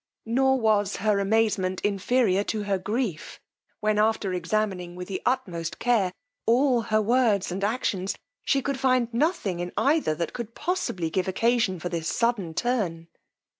[0.25, 3.39] Nor was her amazement inferior to her grief,
[3.81, 6.11] when after examining, with the utmost care,
[6.47, 11.27] all her words and actions, she could find nothing in either that could possibly give
[11.27, 13.09] occasion for this sudden turn.